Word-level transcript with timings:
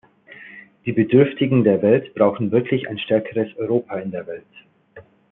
Die 0.87 0.93
Bedürftigen 0.93 1.63
der 1.63 1.83
Welt 1.83 2.15
brauchen 2.15 2.49
wirklich 2.51 2.89
ein 2.89 2.97
stärkeres 2.97 3.55
Europa 3.57 3.99
in 3.99 4.09
der 4.09 4.25
Welt. 4.25 4.47